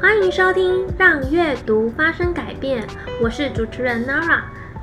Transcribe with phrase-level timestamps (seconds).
[0.00, 2.82] 欢迎收听《让阅读发生改变》，
[3.22, 4.40] 我是主持人 Nara。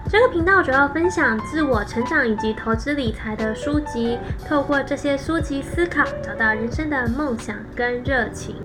[0.07, 8.57] 这个频道主要分享自我成长以及投资理财的书籍，透过这些书籍思考，找到人生的梦想跟热情。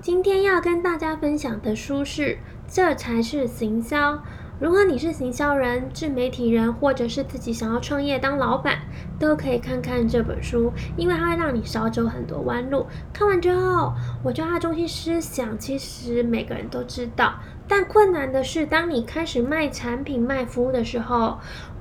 [0.00, 2.22] 今天要跟大家分享的书是
[2.66, 4.14] 《这才是行销》。
[4.58, 8.78] 如果你是行销人、自媒体人，或者是自己想要创业当老板，
[9.20, 12.86] 都可以看看这本书，因为它会让你少走很多弯路。
[13.12, 13.92] 看完之后，
[14.24, 17.34] 我觉得它中心思想其实每个人都知道，
[17.68, 21.38] 但困难的是，当你开始卖产品、卖服务的时候，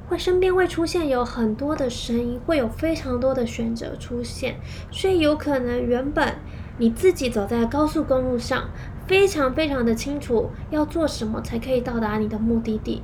[0.09, 4.58] 会身边会出现有很多的声音，会有非常多的选择出现，
[4.91, 6.35] 所以有可能原本
[6.77, 8.66] 你自己走在高速公路上。
[9.08, 13.02] 非常非常的清楚要做什么才可以到达你的目的地，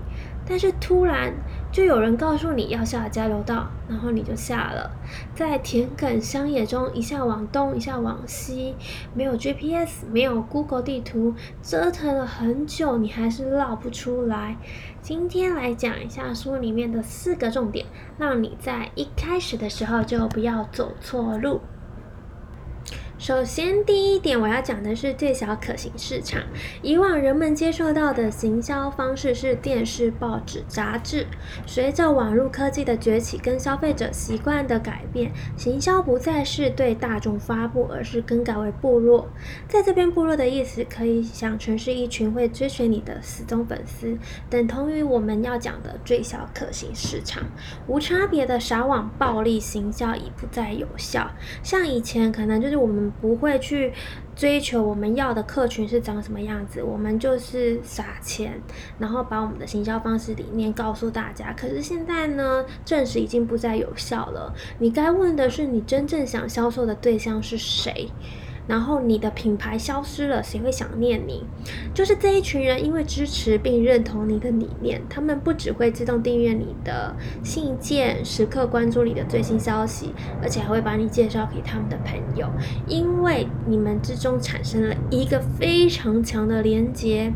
[0.48, 1.34] 但是突然
[1.76, 4.90] 就有人告诉你要下交流道，然后你就下了，
[5.36, 8.74] 在田埂乡野中一下往东一下往西，
[9.14, 14.56] 没有 GPS，没有 Google 地图，折腾了很久，你还是绕不出来。
[15.02, 17.86] 今天来讲一下书里面的四个重点，
[18.18, 21.60] 让你在一开始的时候就不要走错路。
[23.18, 26.44] 首先，第一点我要讲的是最小可行市场。
[26.82, 31.26] 以往人们接受到的行销方式是电视、报纸、杂志。
[31.66, 39.30] 随着网络科技的崛起跟消费者习惯的改变，行销不再是对大众发布，而是更改为部落。
[39.66, 44.18] 在这边，部落的意思可以想成是一群会追随你的死忠粉丝，
[44.50, 47.42] 等同于我们要讲的最小可行市场。
[47.88, 51.32] 无差别的撒网暴力行销已不再有效，
[51.64, 53.05] 像以前可能就是我们。
[53.22, 53.92] 不会去
[54.36, 58.60] 追求我们要的客群是长什么样子，我们就是撒钱，
[59.00, 61.54] 然后把我们的行销方式理念告诉大家。
[61.54, 64.54] 可是现在呢，证实已经不再有效了。
[64.80, 68.10] 你该问的是，你真正想销售的对象是谁？
[68.68, 71.44] 然后你的品牌消失了，谁会想念你？
[71.94, 82.50] 就是这一群人，因为支持并认同你的理念，他们不只会自动订阅你的信件，时刻关注你的最新消息，而且还会把你介绍给他们的朋友，
[82.88, 87.32] 因为你们之中产生了一个非常强的连接。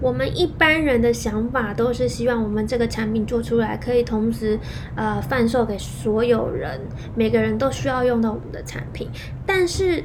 [0.00, 4.56] 我们一般人的想法都是希望我们这个产品做出来可以同时
[4.94, 6.80] 呃贩售给所有人，
[7.16, 9.08] 每个人都需要用到我们的产品，
[9.48, 10.04] 但是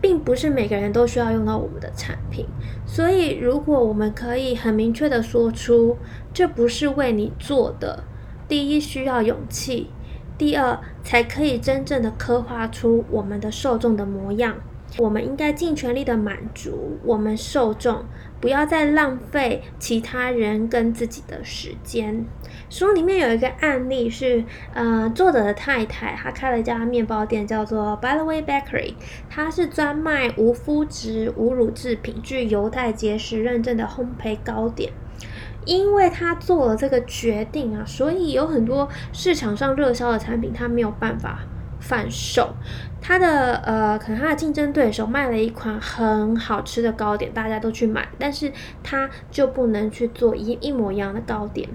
[0.00, 2.46] 并不是每个人都需要用到我们的产品。
[2.86, 5.98] 所以，如果我们可以很明确的说出
[6.32, 8.04] 这不是为你做的，
[8.46, 9.90] 第一需要勇气，
[10.38, 14.54] 第二才可以真正的刻画出我们的受众的模样。
[14.98, 18.04] 我们应该尽全力的满足我们受众，
[18.40, 22.24] 不要再浪费其他人跟自己的时间。
[22.68, 28.94] 书里面有一个案例是，呃，作者的太太她开了一家面包店，叫做 By the Way Bakery，
[29.28, 34.92] 它是专卖无麸质、无乳制品、具犹太节食认证的烘焙糕点。
[35.66, 41.40] 因为他做了这个决定啊，所以有很多市场上热销的产品，他没有办法。
[41.80, 42.54] 贩售，
[43.00, 48.52] 他的呃，可能他的竞争对手卖了一款很好吃的糕点，大家都去买，但是
[48.82, 51.68] 他就不能去做一一模一样的糕点。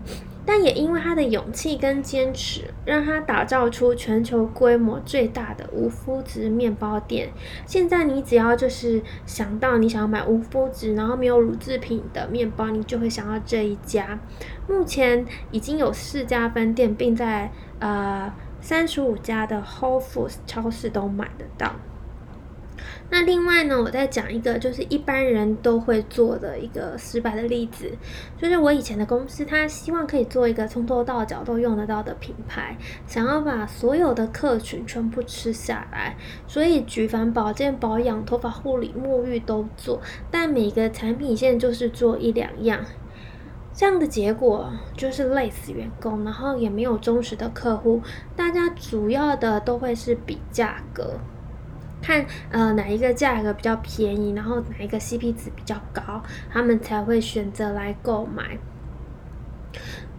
[0.47, 7.29] 但也因为他的勇气跟坚持，让他打造出全球规模最大的无麸质面包店。
[7.65, 14.19] 现在你只要就是想到你想要买无麸质，然后没有乳制品的面包，你就会想到这一家。
[14.69, 18.31] 目前已经有四家分店，并在呃。
[18.65, 21.75] 三十五家的 Whole Foods 超市都买得到。
[23.11, 27.91] 那另外呢，我再讲一个，就是一般人都会做的一个失败的例子，
[28.39, 40.01] 就是我以前的公司，他希望可以做一个从头到脚都用得到的品牌，想要把所有的客群全部吃下来，所以举凡保健、保养、头发护理、沐浴都做，
[40.31, 42.83] 但每个产品线就是做一两样。
[43.75, 48.01] 这样的结果就是累死员工，然后也没有忠实的客户。
[48.33, 51.19] 大家主要的都会是比价格，
[52.01, 58.57] 看呃哪一个价格比较便宜，然后哪一个 CP 值比较高，他们才会选择来购买。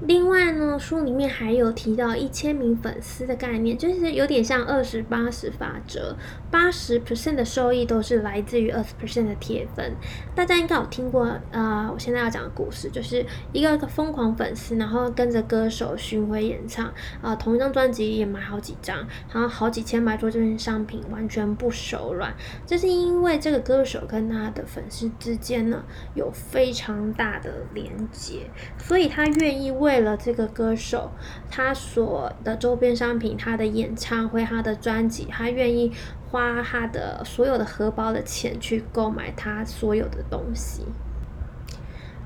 [0.02, 6.14] 另外呢，书里面还有提到一千名粉丝的概念，就是有点像二十八十法则，
[6.50, 9.94] 八十 percent 的收益都是来自于二十 percent 的铁粉。
[10.34, 16.92] 大家应该有听过，呃，我现在要讲的故事，就是一个疯狂粉丝，然后跟着歌手巡回演唱，
[17.22, 18.98] 啊，同一张专辑也买好几张，
[19.32, 22.34] 然后好几千买做这件商品，完全不手软。
[22.66, 25.82] 这是因为这个歌手跟他的粉丝之间呢，
[26.14, 31.12] 有非常大的连接，所以他愿意为为了这个歌手，
[31.48, 35.92] 他所的周边商品、他的演唱会、他的专辑，他愿意
[36.28, 40.82] 花他的所有的荷包的钱去购买他所有的东西。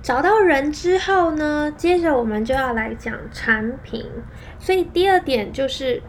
[0.03, 4.07] 找到人之后呢，接着我们就要来讲产品。
[4.59, 6.03] 所以第二点就是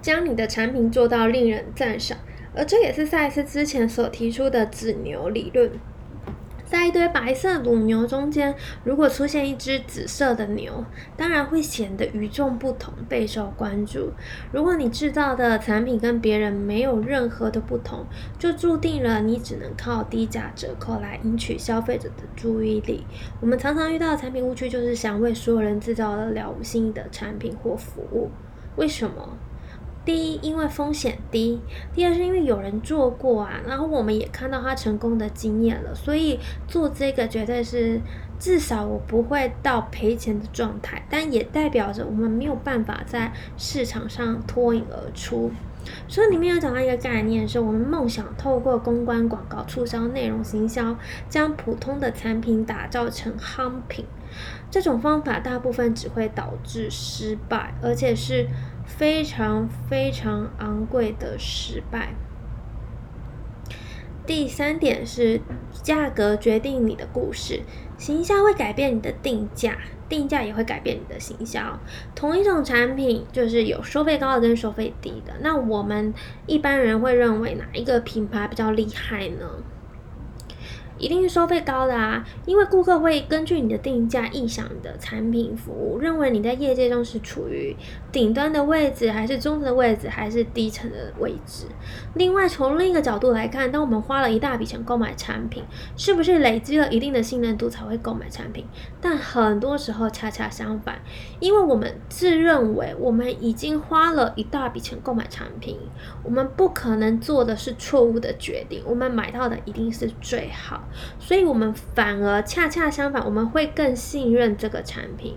[0.00, 2.16] 将你的产品做到令人赞赏，
[2.54, 5.72] 而这也是赛斯之前所提出的紫牛理论。
[6.64, 10.84] 在一堆白色乳牛中间，如果出现一只紫色的牛，
[11.16, 14.12] 当然会显得与众不同，备受关注。
[14.50, 18.06] 如果你制造的产品跟别人没有任何的不同，
[18.38, 23.04] 就注定了你只能靠低价折扣来赢取消费者的注意力。
[23.40, 28.30] 我们常常遇到的产品误区，就是想为所有人制造了了无新意的产品或服务。
[28.76, 29.36] 为什么？
[30.04, 31.58] 第一，因为风险低；
[31.94, 37.98] 第二，是因为有人做过啊，然后我们也看到他成功的经验了，所以做这个绝对是
[38.38, 45.50] 至少我不会到赔钱的状态，但也代表着我们没有办法在市场上脱颖而出。
[46.06, 50.96] 所以里面有讲到一个概念，是我们梦想透过公关、广告、促销、内容行销，
[51.30, 54.04] 将普通的产品打造成夯品。
[54.70, 58.46] 这种方法大部分只会导致失败，而且是。
[58.84, 62.14] 非常非常昂贵的失败。
[64.26, 65.40] 第三点是
[65.82, 67.60] 价格决定你的故事，
[67.98, 69.76] 行销会改变你的定价，
[70.08, 71.78] 定价也会改变你的行销。
[72.14, 76.14] 同一种产品就是有收费高的跟收费低的，那我们
[76.46, 79.46] 一般人会认为哪一个品牌比较厉害呢？
[80.96, 87.76] 一定是收费高的啊，因为顾客会根据你的定价臆想你的产品服务，认为你在业界中是处于
[88.14, 91.66] 顶端的位置，还是中层的位置，还是低层的位置。
[92.14, 95.64] 另外，从另一个角度来看，当我们花了一大笔钱购买产品，
[95.96, 98.64] 是不是累积了一定的信任度才会购买产品？
[99.00, 101.00] 但很多时候恰恰相反，
[101.40, 105.76] 因为我们自认为我们已经花了一大笔钱购买产品，
[106.22, 110.84] 我们不可能做的是错误的决定，我们买到的一定是最好。
[111.18, 115.34] 所以，我们反而恰恰相反，我们会更信任这个产品。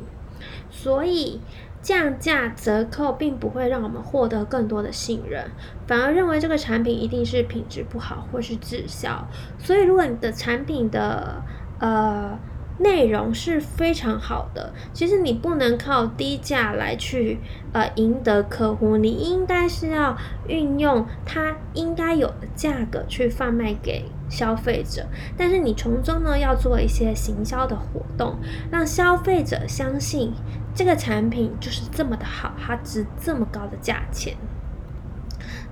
[0.70, 1.42] 所以，
[1.88, 5.50] 降价折扣并不会让我们获得更多的信任，
[5.88, 9.26] 反而认为这个产品一定是品质不好或是滞销。
[9.58, 11.42] 所以，如果你的产品的
[11.80, 12.38] 呃。
[12.80, 17.40] 内容是非常好的，其实你不能靠低价来去
[17.74, 20.16] 呃赢得客户，你应该是要
[20.48, 28.36] 运用它应该有的价格去贩卖给消费者，但是你从中呢要做一些行销的活动，
[28.70, 30.32] 让消费者相信
[30.78, 34.38] 这个产品就是这么的好，它值这么高的价钱。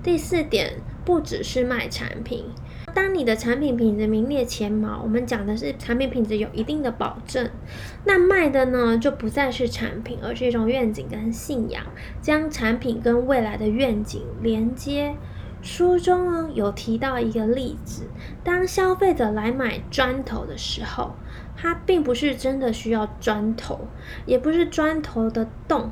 [0.02, 2.46] 第四点，不只是卖产品。
[2.92, 7.48] 当你的产品品质名列前茅，我们讲的是产品品质有一定的保证，
[8.04, 11.84] 那卖的呢就不再是产品，而是一种愿景跟信仰，
[12.20, 15.14] 将产品跟未来的愿景连接。
[15.66, 18.08] 书中呢有提到一个例子，
[18.44, 21.16] 当消费者来买砖头的时候，
[21.56, 23.88] 他并不是真的需要砖头，
[24.26, 25.90] 也不是砖头的洞。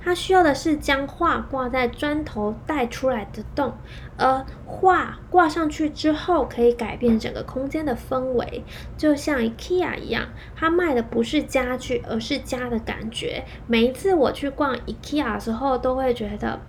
[0.00, 3.74] 它需要的是将画挂在砖头带出来的洞，
[4.16, 8.64] 而画挂上去之后可以改变整个空间的氛围，
[8.96, 13.44] 就像 IKEA 一样，它卖的不是家具，而是家的感觉。
[13.66, 16.60] 每一次我去逛 IKEA 的时候，都会觉得。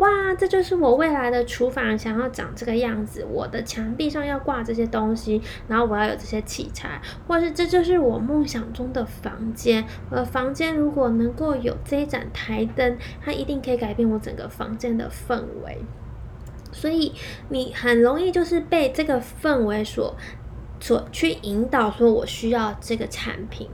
[0.00, 3.22] 哇，这就是我未来的厨房，想要长这个样子。
[3.30, 9.84] 我的墙壁上要挂这些东西，然后我要有这些器材，或是这就是我梦想中的房间。
[10.10, 15.78] 我的房间如果能够有这一盏台灯，它一定可以改变我整个房间的氛围。
[16.72, 17.12] 所以
[17.50, 20.16] 你很容易就是被这个氛围所
[20.80, 23.68] 所去引导，说我需要这个产品。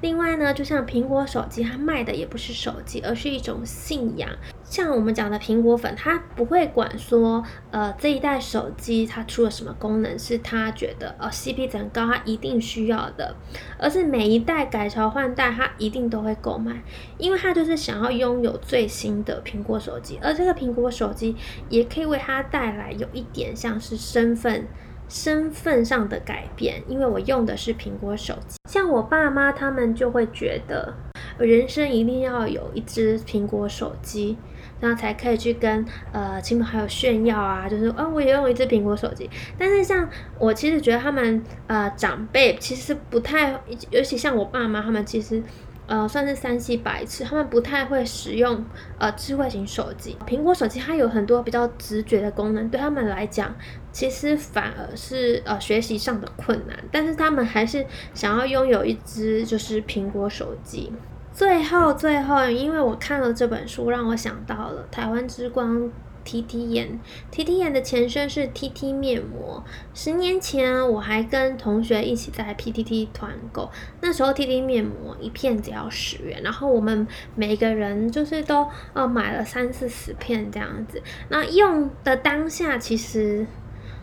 [0.00, 4.28] 另外呢，就像苹果手机，它卖的也不是手机，而是一种信仰。
[4.64, 13.34] 像我们讲的苹果粉，它不会管说，呃，这一代手机它出了什么功能，是它觉得呃 CP 值高，它一定需要的，
[13.78, 16.82] 而是每一代改朝换代，它一定都会购买，
[17.18, 21.34] 因为它就是想要拥有最新的苹果手机，而这个苹果手机
[21.68, 24.68] 也可以为它带来有一点像是身份。
[25.10, 28.56] 身份上的改变，因为我用的是苹果手机。
[28.70, 30.94] 像我爸妈他们就会觉得，
[31.38, 34.38] 人生一定要有一只苹果手机，
[34.78, 39.28] 然后才可以去跟呃亲朋好友炫耀啊，就是哦我也用一只苹果手机。
[39.58, 45.42] 但是像我其实觉得他们呃长辈其实不太，尤其像我爸妈他们其实。
[45.90, 48.64] 呃，算是三 C 白痴，他们不太会使用
[48.96, 50.16] 呃智慧型手机。
[50.24, 53.52] 苹果手机它有很多比较直觉的功能，对他们来讲，
[53.90, 56.78] 其实反而是呃学习上的困难。
[56.92, 60.92] 但是他们还是想要拥有一只就是苹果手机。
[61.32, 65.90] 最后，最后，因为我看了这本书，让我想到了台湾之光。
[66.30, 67.00] T T 眼
[67.32, 69.64] ，T T 眼的前身是 T T 面膜。
[69.92, 73.68] 十年前，我还跟同学一起在 P T T 团购，
[74.00, 81.02] 那时候 T T 面膜一片只要十元，然后我们每个人就是都呃买了三四十片这样子。
[81.30, 83.44] 那用的当下其实。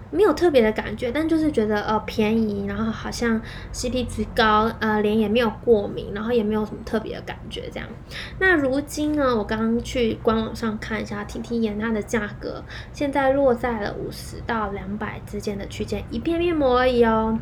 [0.10, 3.42] 没有特别的感觉，但就是觉得呃便宜，然后好像
[3.74, 7.88] CP 值高，呃脸也没有过敏，然后也没有什么特别的感觉这样。
[8.40, 17.38] 那如今呢，我刚刚去官网上看一下 T T 眼它的价格，现在落在了五十到两百之间的区间，一片面膜而已哦。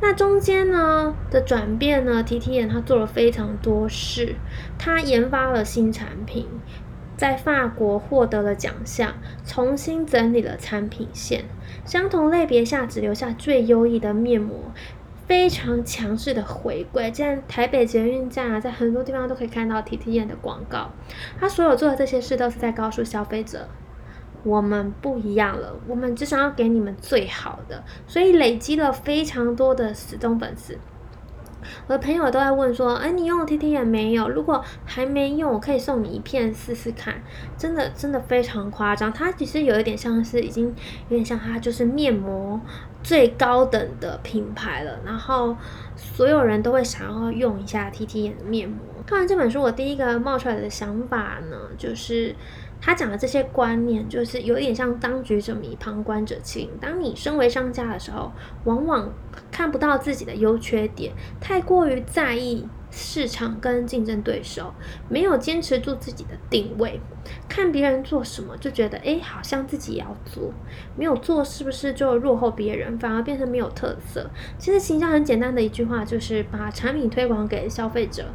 [0.00, 4.36] 那中间呢的转变呢，T T 眼它做了非常多事，
[4.78, 6.46] 它研发了新产品。
[7.16, 11.44] 在法国获得了奖项，重新整理了产品线，
[11.84, 14.56] 相同类别下只留下最优异的面膜，
[15.26, 17.10] 非常强势的回归。
[17.10, 20.90] 在台北捷运站啊，在很多地方都可以看到 T T 眼的广告。
[21.40, 23.66] 他所有做的这些事，都是在告诉消费者，
[24.44, 27.82] 我们不一样了，我们只想要给你们最好的。
[28.06, 30.78] 所以累积了非常多的死忠粉丝。
[31.86, 34.28] 我的朋友都在问说：“哎，你用 T T 眼没有？
[34.28, 37.22] 如果还没用，我可以送你一片试试看。”
[37.56, 39.12] 真的，真的非常夸张。
[39.12, 40.66] 它其实有一点像是已经
[41.08, 42.60] 有点像它就是面膜
[43.02, 44.98] 最高等的品牌了。
[45.04, 45.56] 然后
[45.96, 48.78] 所有人都会想要用一下 T T 眼的面膜。
[49.06, 52.34] 看完这本书，我第一个冒出来的想法呢，就是。
[52.80, 56.70] 他讲的这些观念，就是有点像当局者迷，旁观者清。
[56.80, 58.30] 当你身为商家的时候，
[58.64, 59.12] 往往
[59.50, 64.72] 看不到自己的优缺点，太过于在意市场跟竞争对手，
[65.08, 67.00] 没有坚持住自己的定位，
[67.48, 70.52] 看别人做什么就觉得，哎，好像自己也要做，
[70.96, 74.30] 没有做是不是就落后别人，反而变成没有特色？
[74.58, 78.26] 其实形象很简单的一句话，就是把产品推广给消费者。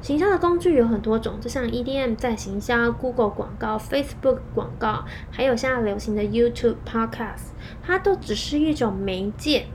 [0.00, 7.50] 行销的工具有很多种，就像 EDM 在行销、Google 广告、Facebook 广告，还有现在流行的 YouTube、Podcast，
[7.82, 9.66] 它都只是一种媒介。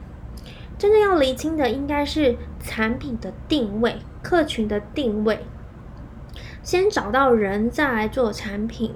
[0.78, 5.46] 真正要厘清的应该是产品的定位、客群的定位。
[6.64, 8.96] 先找到人，再来做产品。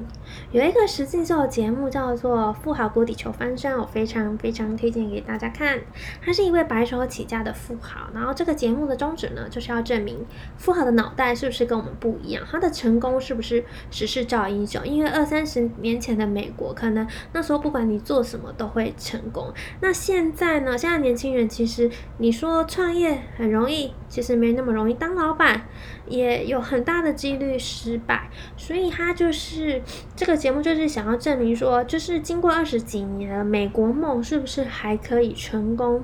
[0.51, 5.79] 有一个实境秀的节目叫做《富豪谷底求翻身》，我非常非常推荐给大家看。
[6.25, 10.25] 他是一位白手起家的富豪，然后这个节目的宗旨呢，就是要证明
[10.57, 14.83] 富豪的脑袋是不是跟我们不一样，他的成功是不是时势造英雄。
[14.87, 19.53] 因为二三十年前的美国，可能那时候不管你做什么都会成功。
[19.81, 20.75] 那现在呢？
[20.75, 24.95] 现在年轻人其实你说创业很容易，其实没那么容易。
[24.95, 25.67] 当老板
[26.07, 29.83] 也有很大的几率失败，所以他就是
[30.15, 30.38] 这个。
[30.39, 36.03] 节目就是想要证明说，就是经过二十几年了，美国梦是不是还可以成功？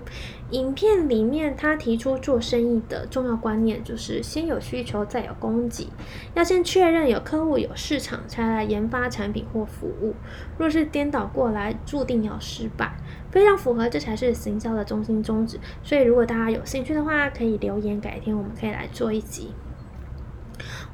[0.51, 5.87] 影片里面他提出做生意的重要观念，就是先有需求，再有供给，
[6.35, 10.13] 要先确认有客户、有市场，才来研发产品或服务。
[10.57, 12.95] 若是颠倒过来，注定要失败。
[13.31, 15.59] 非常符合，这才是行销的中心宗旨。
[15.83, 19.49] 所以，如果大家有兴趣的话，可以留言，改天我们可以来做一集。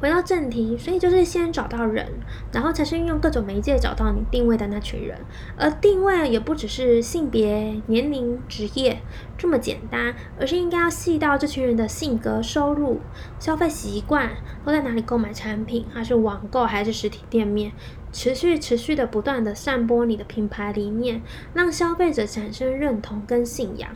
[0.02, 2.06] 回到正题，所以就是先找到人，
[2.52, 5.16] 然后才是运用各种媒介找到你定位的那群人。
[5.56, 9.00] 而定位也不只是性别、年龄、职业
[9.38, 13.00] 这么简单，而是应该要细到这群人的性格、收入、
[13.38, 14.32] 消费习惯
[14.66, 17.72] 都在哪里购买产品，还是网购还是实体店面。
[18.12, 21.22] 持续、持续的、不断的散播你的品牌理念，
[21.54, 23.90] 让消费者产生认同跟信仰。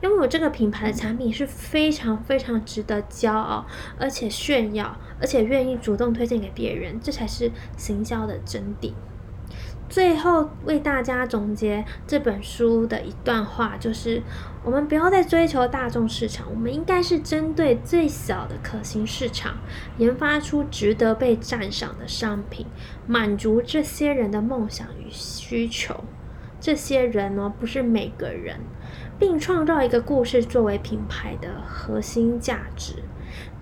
[0.00, 3.66] 拥有这个品牌的产品是非常非常值得骄傲，
[3.98, 8.92] 而且炫耀，而且愿意主动推荐给别人，这才是行销的真谛。
[9.88, 14.22] 最后为大家总结这本书的一段话，就是
[14.68, 19.56] 我们不要再追求大众市场，我们应该是针对最小的可行市场，
[19.96, 22.66] 研发出值得被赞赏的商品，
[23.06, 26.04] 满足这些人的梦想与需求。
[26.60, 28.60] 这些人呢，不是每个人，
[29.18, 32.96] 并创造一个故事作为品牌的核心价值。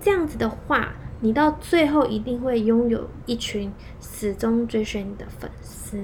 [0.01, 0.93] 这样子的话。
[1.27, 5.99] 你到最后一定会拥有一群始终追随你的粉丝。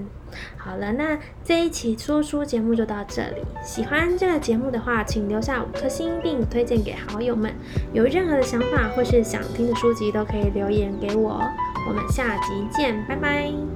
[0.57, 3.37] 好了，那这一期说书节目就到这里。
[3.62, 7.55] 喜欢这个节目的话，请留下五颗星并推荐给好友们。
[7.93, 11.41] 有任何的想法或是想听的书籍，都可以留言给我。
[11.88, 13.72] 我们下集见，拜拜。